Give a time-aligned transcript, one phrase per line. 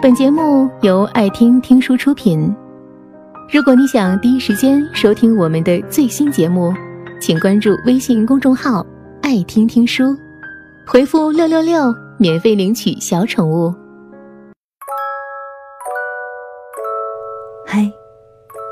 [0.00, 2.54] 本节目由爱听听书出品。
[3.52, 6.72] 如果你想第一时间收听我们的最新节目，
[7.20, 8.86] 请关注微信公众号
[9.22, 10.16] “爱听听书”，
[10.86, 13.74] 回复“六六六”免费领取小宠物。
[17.66, 17.90] 嗨，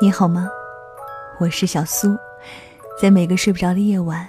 [0.00, 0.48] 你好吗？
[1.40, 2.16] 我是小苏，
[3.02, 4.24] 在每个睡不着的夜晚，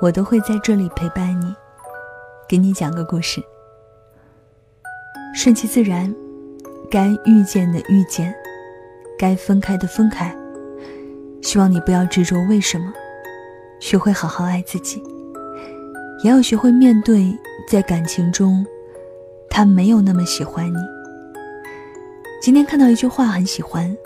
[0.00, 1.52] 我都会在这里陪伴你，
[2.48, 3.42] 给你讲个故事。
[5.34, 6.12] 顺其自然，
[6.90, 8.34] 该遇见的遇见，
[9.18, 10.34] 该分开的分开。
[11.42, 12.92] 希望你不要执着为什么，
[13.78, 15.02] 学会好好爱自己，
[16.24, 17.36] 也要学会面对，
[17.68, 18.64] 在感情中，
[19.50, 20.78] 他没有那么喜欢你。
[22.40, 23.96] 今天看到一句话很喜欢，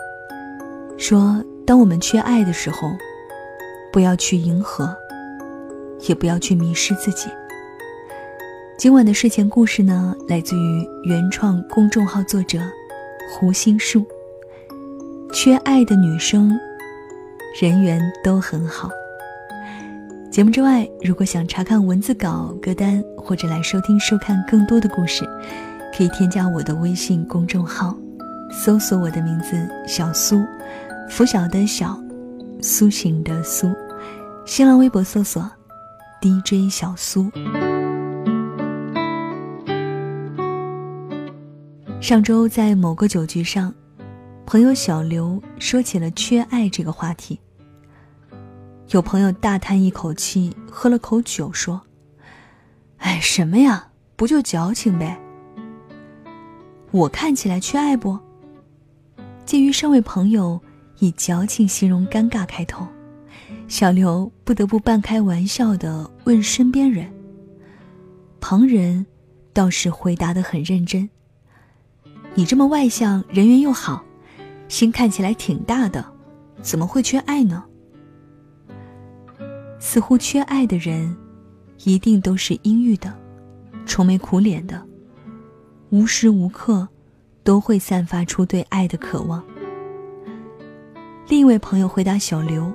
[0.97, 2.91] 说：当我们缺爱的时候，
[3.91, 4.93] 不要去迎合，
[6.07, 7.29] 也不要去迷失自己。
[8.83, 12.59] 今晚的睡前故事呢，来自于原创公众号作者
[13.31, 14.05] 胡心树。
[15.31, 16.51] 缺爱的女生，
[17.61, 18.89] 人缘都很好。
[20.29, 25.23] 节目之外，如果想查看文字稿、歌单，或者来收听、收看更多的故事，
[25.97, 27.95] 可以添加我的微信公众号，
[28.51, 30.43] 搜索我的名字“小苏”，
[31.09, 31.97] 拂晓的小，
[32.61, 33.71] 苏醒的苏。
[34.45, 35.49] 新浪微博搜索
[36.21, 37.31] “DJ 小苏”。
[42.03, 43.73] 上周在某个酒局上，
[44.45, 47.39] 朋友小刘说起了缺爱这个话题。
[48.89, 51.81] 有朋友大叹一口气，喝了口酒，说
[52.99, 53.87] ：“哎，什么呀？
[54.17, 55.17] 不就矫情呗？
[56.91, 58.19] 我看起来缺爱不？”
[59.47, 60.59] 鉴于上位朋友
[60.99, 62.85] 以矫情形容尴尬开头，
[63.69, 67.09] 小刘不得不半开玩笑的问身边人。
[68.41, 69.05] 旁人
[69.53, 71.09] 倒是回答的很认真。
[72.35, 74.03] 你这么外向，人缘又好，
[74.67, 76.03] 心看起来挺大的，
[76.63, 77.63] 怎么会缺爱呢？
[79.79, 81.15] 似乎缺爱的人，
[81.83, 83.13] 一定都是阴郁的，
[83.85, 84.83] 愁眉苦脸的，
[85.91, 86.87] 无时无刻
[87.43, 89.43] 都会散发出对爱的渴望。
[91.27, 92.73] 另一位朋友回答小刘：“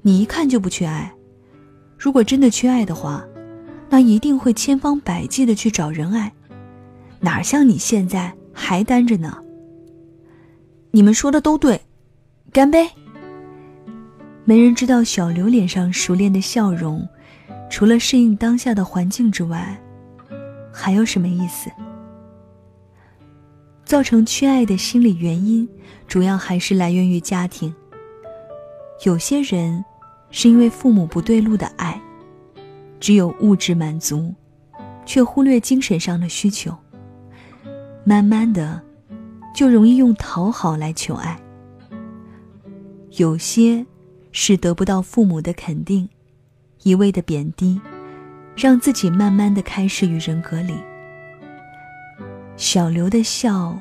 [0.00, 1.12] 你一看就不缺爱，
[1.98, 3.24] 如果真的缺爱的话，
[3.90, 6.32] 那一定会千方百计的去找人爱，
[7.18, 9.36] 哪像你现在。”还单着呢。
[10.92, 11.80] 你们说的都对，
[12.52, 12.88] 干杯。
[14.44, 17.06] 没人知道小刘脸上熟练的笑容，
[17.70, 19.76] 除了适应当下的环境之外，
[20.72, 21.70] 还有什么意思？
[23.84, 25.68] 造成缺爱的心理原因，
[26.06, 27.74] 主要还是来源于家庭。
[29.04, 29.84] 有些人
[30.30, 32.00] 是因为父母不对路的爱，
[33.00, 34.32] 只有物质满足，
[35.04, 36.76] 却忽略精神上的需求。
[38.06, 38.82] 慢慢的，
[39.54, 41.40] 就容易用讨好来求爱。
[43.12, 43.84] 有些
[44.30, 46.06] 是得不到父母的肯定，
[46.82, 47.80] 一味的贬低，
[48.54, 50.74] 让自己慢慢的开始与人隔离。
[52.56, 53.74] 小刘的笑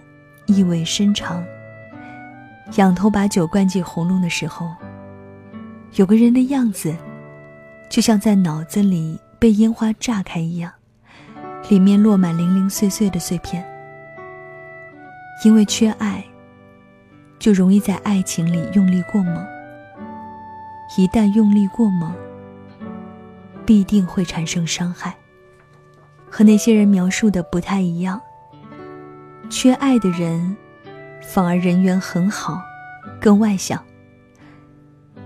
[0.46, 1.44] 意味深长。
[2.78, 4.72] 仰头把酒灌进喉咙的时候，
[5.96, 6.96] 有个人的样子，
[7.90, 10.72] 就像在脑子里被烟花炸开一样，
[11.70, 13.68] 里面落满零零碎碎的碎片。
[15.44, 16.24] 因为缺爱，
[17.38, 19.46] 就容易在爱情里用力过猛。
[20.98, 22.14] 一旦用力过猛，
[23.66, 25.16] 必定会产生伤害。
[26.30, 28.20] 和那些人描述的不太一样。
[29.50, 30.56] 缺爱的人，
[31.22, 32.62] 反而人缘很好，
[33.20, 33.84] 更外向。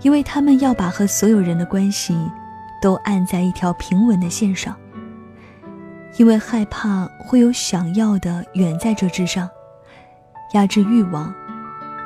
[0.02, 2.18] 因为他们要把和所有人的关系，
[2.82, 4.76] 都按在一条平稳的线上。
[6.18, 9.48] 因为害怕会有想要的远在这之上。
[10.54, 11.34] 压制欲望，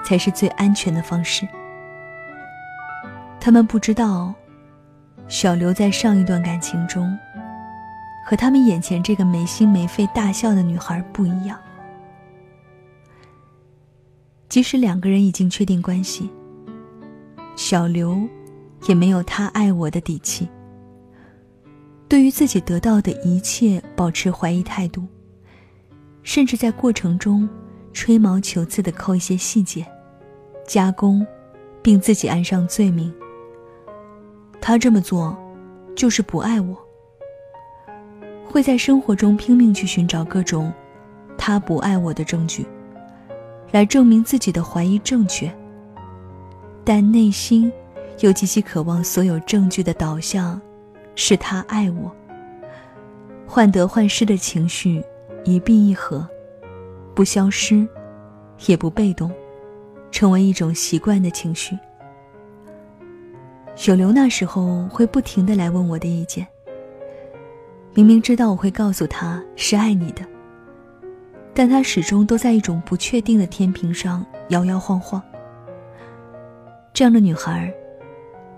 [0.04, 1.48] 才是最安全的方式。
[3.40, 4.34] 他们不知道，
[5.28, 7.18] 小刘在上一段感情中，
[8.26, 11.60] 和他们眼前这个没心没肺大笑的女孩不一样。
[14.50, 16.30] 即使两个人已经确定关系，
[17.56, 18.22] 小刘
[18.88, 20.50] 也没有他爱我的底气。
[22.10, 25.08] 对于自己得到的一切保持怀疑态度，
[26.24, 27.48] 甚至在过程中。
[27.94, 29.86] 吹毛求疵的抠一些细节，
[30.66, 31.26] 加工，
[31.82, 33.14] 并自己安上罪名。
[34.60, 35.38] 他这么做，
[35.96, 36.78] 就是不爱我。
[38.46, 40.72] 会在生活中拼命去寻找各种
[41.38, 42.66] 他不爱我的证据，
[43.72, 45.52] 来证明自己的怀疑正确。
[46.84, 47.72] 但内心
[48.20, 50.60] 又极其渴望所有证据的导向
[51.16, 52.12] 是他爱我。
[53.48, 55.04] 患得患失的情绪
[55.44, 56.28] 一并一合。
[57.14, 57.88] 不消失，
[58.68, 59.32] 也不被动，
[60.12, 61.78] 成为一种习惯的情绪。
[63.76, 66.46] 小刘那时候会不停的来问我的意见，
[67.94, 70.26] 明明知道我会告诉他是爱你的，
[71.54, 75.22] 但他始终都在一种不确定的天平上摇摇晃晃。
[76.94, 77.74] 这样的女孩，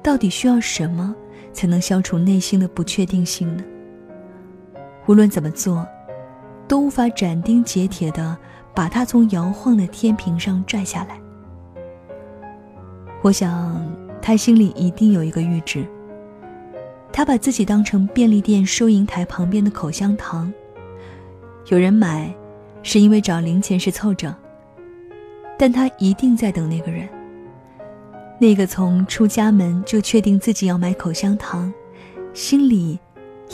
[0.02, 1.16] 到底需要什么
[1.54, 3.64] 才能消除内心的不确定性呢？
[5.06, 5.88] 无论怎么做，
[6.74, 8.36] 都无法斩钉截铁的
[8.74, 11.22] 把他从摇晃的天平上拽下来。
[13.22, 13.86] 我想，
[14.20, 15.86] 他心里一定有一个预知。
[17.12, 20.52] 他把自己当成便利店收银台旁边的口香糖，
[21.68, 22.34] 有人买，
[22.82, 24.34] 是因为找零钱时凑整。
[25.60, 27.08] 但他一定在等那个人。
[28.40, 31.72] 那个从出家门就确定自己要买口香糖，
[32.34, 32.98] 心里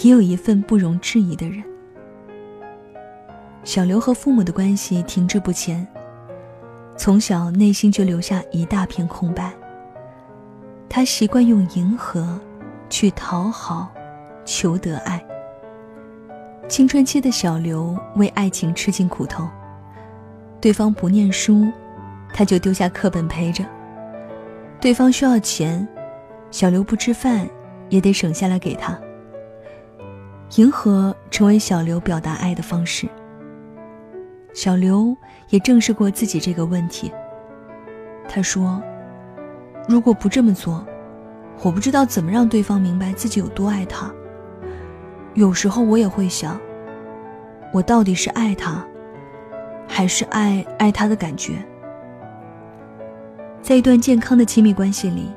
[0.04, 1.62] 也有一份不容置疑的人。
[3.70, 5.88] 小刘和父母的关系停滞不前，
[6.98, 9.54] 从小内心就留下一大片空白。
[10.90, 12.40] 他习惯用迎合，
[12.90, 13.88] 去讨好，
[14.44, 15.24] 求得爱。
[16.68, 19.48] 青春期的小刘为爱情吃尽苦头，
[20.60, 21.68] 对方不念书，
[22.34, 23.64] 他就丢下课本陪着。
[24.82, 25.88] 对方需要钱，
[26.50, 27.48] 小刘不吃饭，
[27.90, 29.00] 也得省下来给他。
[30.56, 33.08] 迎合成为小刘表达爱的方式。
[34.54, 35.16] 小刘
[35.50, 37.12] 也正视过自己这个问题。
[38.28, 38.82] 他说
[39.88, 40.86] ：“如果不这么做，
[41.64, 44.12] 我不知道怎么让对方明白自己有多爱他。
[45.34, 46.60] 有时候我也会想，
[47.74, 48.86] 我到底是爱他，
[49.88, 51.54] 还是爱爱他的感觉？”
[53.62, 55.30] 在一段健康的亲密关系里，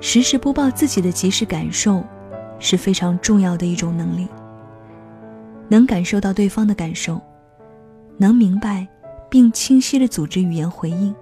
[0.00, 2.02] 实时播报自己的即时感受，
[2.58, 4.28] 是非常重要的一种能力。
[5.68, 7.20] 能感受到对方的感受，
[8.18, 8.86] 能明白
[9.30, 11.14] 并清晰的组织语言回应。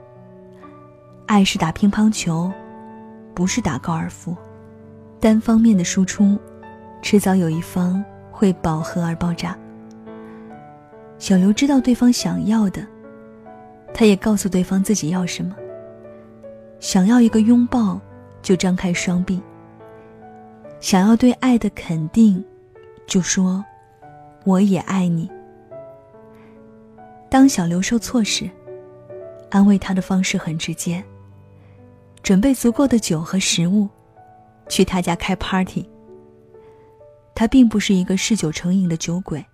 [1.27, 2.51] 爱是打乒乓球，
[3.35, 4.35] 不是打高尔夫。
[5.21, 6.39] 单方面的输出，
[7.03, 9.57] 迟早有一方会饱和而爆炸。
[11.19, 12.87] 小刘知道对方想要的，
[13.93, 15.55] 他也告诉对方自己要什么。
[16.81, 18.01] 想要一个拥抱，
[18.41, 19.41] 就张开双臂。
[20.81, 22.43] 想要对爱的肯定，
[23.07, 23.65] 就说
[24.45, 25.29] ：“我也爱你。”
[27.37, 28.49] 当小刘受挫时，
[29.51, 31.05] 安慰他的方式很直接：
[32.23, 33.87] 准备足够的酒和食物，
[34.71, 35.87] 去他家开 party。
[37.35, 39.45] 他并不是一个嗜酒成瘾的酒鬼，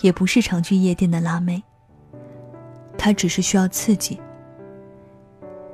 [0.00, 1.62] 也不是常去夜店的辣妹。
[2.98, 4.20] 他只是需要刺激。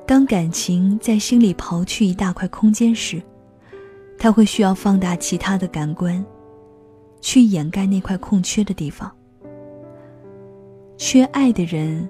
[0.06, 3.22] 当感情在心里刨去一大块空间时，
[4.18, 6.22] 他会需要放大其他的感官，
[7.22, 9.10] 去掩盖那块空缺的地方。
[10.98, 12.06] 缺爱的人，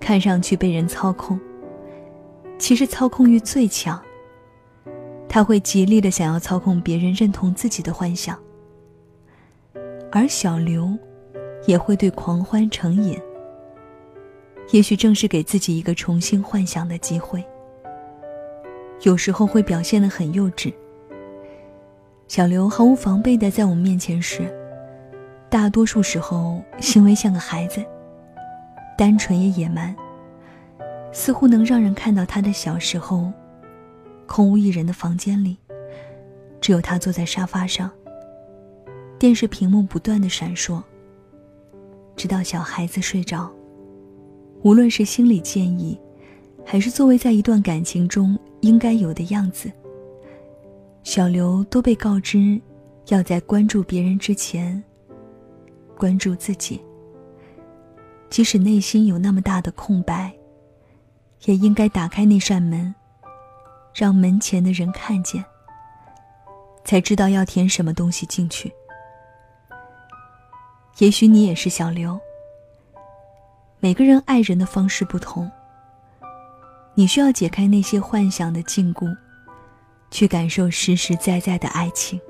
[0.00, 1.38] 看上去被人操控，
[2.58, 4.02] 其实操控欲最强。
[5.28, 8.36] 他会极力的想要操控别人认同自己的幻想，
[10.10, 10.92] 而小刘，
[11.64, 13.16] 也会对狂欢成瘾。
[14.72, 17.42] 也许正是给自己一个重新幻想的机会。
[19.02, 20.74] 有时候会表现得很幼稚。
[22.26, 24.52] 小刘毫无防备的在我们面前时，
[25.48, 27.84] 大多数时候行为像个孩子，
[28.96, 29.94] 单纯也野蛮，
[31.12, 33.32] 似乎能让人看到他的小时候。
[34.26, 35.58] 空无一人的房间里，
[36.60, 37.90] 只有他坐在沙发上。
[39.18, 40.82] 电视屏幕不断的闪烁，
[42.16, 43.50] 直到小孩子睡着。
[44.62, 46.00] 无论是心理建议，
[46.64, 49.70] 还是作为在一段感情中应该有的样子，
[51.02, 52.58] 小刘都被告知，
[53.08, 54.82] 要在关注别人之前，
[55.98, 56.80] 关注自己。
[58.34, 60.34] 即使内心有那么大的空白，
[61.44, 62.92] 也应该打开那扇门，
[63.94, 65.44] 让门前的人看见，
[66.84, 68.74] 才知道要填什么东西进去。
[70.98, 72.18] 也许你也是小刘。
[73.78, 75.48] 每个人爱人的方式不同，
[76.96, 79.16] 你需要解开那些幻想的禁锢，
[80.10, 82.20] 去感受实实在在的爱情。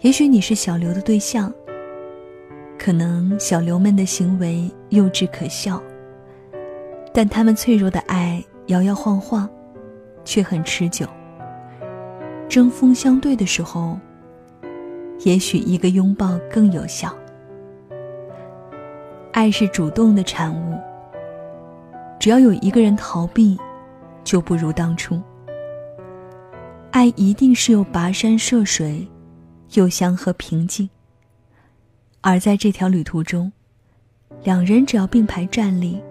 [0.00, 1.52] 也许你是小刘的对象，
[2.78, 5.82] 可能小刘们的行为幼稚可笑，
[7.12, 9.48] 但他们脆弱的爱摇摇晃晃，
[10.24, 11.06] 却很持久。
[12.48, 13.98] 针锋相对的时候，
[15.24, 17.14] 也许一个拥抱更有效。
[19.32, 20.78] 爱是主动的产物。
[22.18, 23.56] 只要有一个人逃避，
[24.24, 25.20] 就不如当初。
[26.90, 29.06] 爱一定是有跋山涉水，
[29.74, 30.88] 有祥和平静。
[32.20, 33.50] 而在这条旅途中，
[34.42, 36.02] 两人只要并排站立，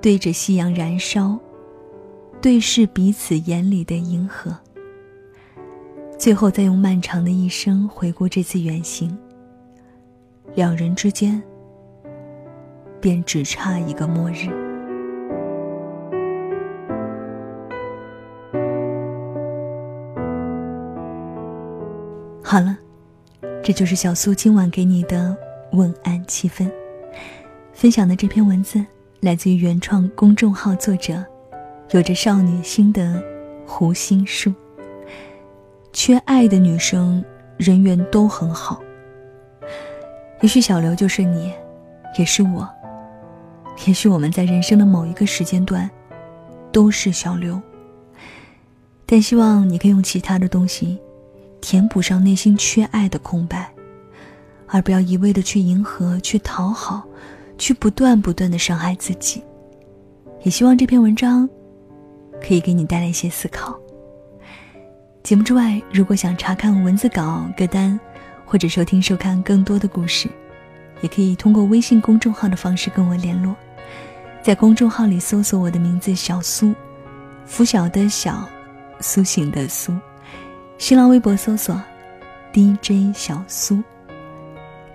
[0.00, 1.38] 对着夕阳燃烧，
[2.40, 4.54] 对视彼此眼里的银河，
[6.18, 9.16] 最后再用漫长的一生回顾这次远行。
[10.54, 11.40] 两人之间，
[13.00, 14.48] 便只差一个末日。
[22.42, 22.76] 好了，
[23.62, 25.36] 这就是小苏今晚给你的
[25.72, 26.70] 问安七分。
[27.72, 28.84] 分享的这篇文字
[29.20, 31.22] 来自于原创公众号作者，
[31.90, 33.22] 有着少女心的
[33.66, 34.52] 胡心树。
[35.92, 37.22] 缺爱的女生
[37.58, 38.80] 人缘都很好。
[40.40, 41.52] 也许小刘就是你，
[42.18, 42.68] 也是我。
[43.86, 45.88] 也许我们在人生的某一个时间段，
[46.72, 47.60] 都是小刘。
[49.04, 50.98] 但希望你可以用其他的东西，
[51.60, 53.72] 填补上内心缺爱的空白，
[54.66, 57.02] 而不要一味的去迎合、去讨好、
[57.58, 59.42] 去不断不断的伤害自己。
[60.42, 61.48] 也希望这篇文章，
[62.42, 63.78] 可以给你带来一些思考。
[65.22, 67.98] 节目之外，如果想查看文字稿、歌单。
[68.52, 70.28] 或者收听收看更多的故事，
[71.02, 73.54] 也可以通过微信公众号的方式跟我联络，
[74.42, 76.74] 在公众号里搜索我的名字小苏，
[77.46, 78.48] 拂晓的小，
[78.98, 79.96] 苏醒的苏，
[80.80, 81.78] 新浪微博搜索
[82.54, 83.82] DJ 小苏。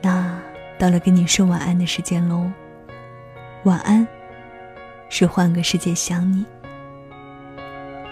[0.01, 0.35] 那
[0.79, 2.51] 到了跟你说晚安的时间喽，
[3.65, 4.05] 晚安，
[5.09, 6.43] 是换个世界想你，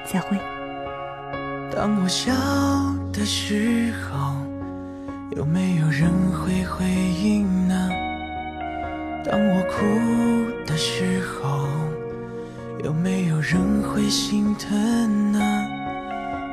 [0.05, 0.37] 再会。
[1.75, 2.31] 当我笑
[3.11, 4.35] 的时候。
[5.35, 7.89] 有没有人会回应呢？
[9.25, 9.83] 当我哭
[10.67, 11.67] 的时候，
[12.83, 15.39] 有没有人会心疼呢？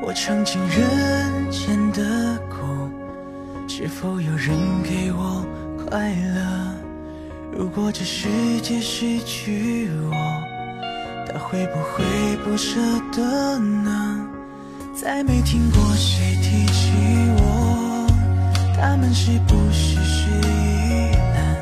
[0.02, 2.90] 我尝尽人间的苦，
[3.69, 5.47] 是否有人给我
[5.85, 6.75] 快乐？
[7.52, 8.26] 如果这世
[8.62, 10.12] 界失去我，
[11.30, 12.02] 他会不会
[12.45, 12.80] 不舍
[13.12, 14.26] 得呢？
[14.95, 16.92] 再没听过谁提起
[17.38, 18.07] 我。
[18.75, 21.57] 他们是不是是依难？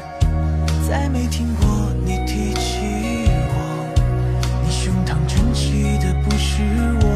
[0.89, 1.67] 再没听过
[2.05, 3.57] 你提起我，
[4.65, 6.63] 你胸膛撑起的不是
[7.03, 7.08] 我。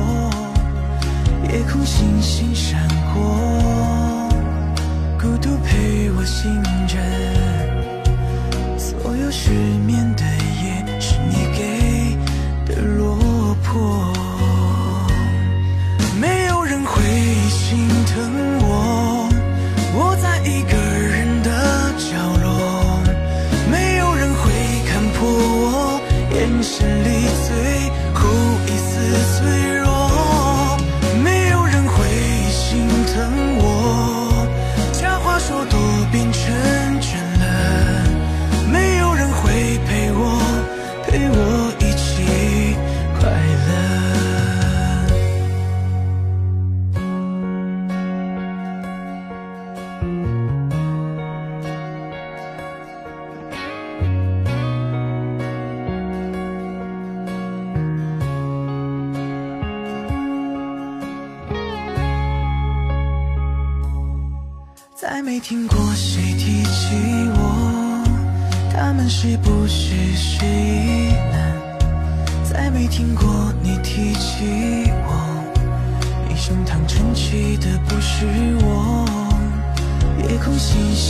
[1.52, 2.80] 夜空星星闪
[3.12, 3.20] 过，
[5.20, 6.50] 孤独陪我醒
[6.88, 6.96] 着，
[8.78, 9.50] 所有失
[9.86, 10.11] 眠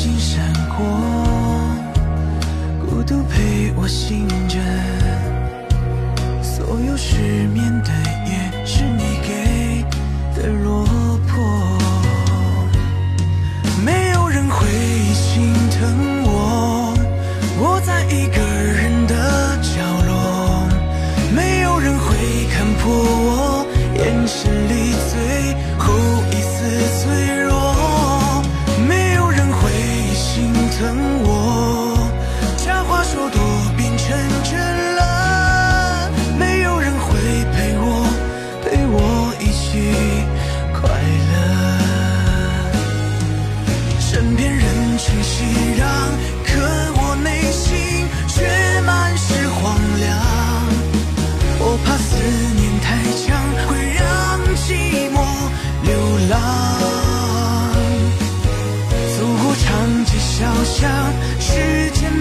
[0.02, 0.84] 星闪过，
[2.84, 4.58] 孤独陪我醒着，
[6.42, 7.71] 所有失眠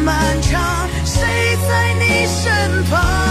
[0.03, 1.23] 漫长，谁
[1.67, 3.30] 在你身旁？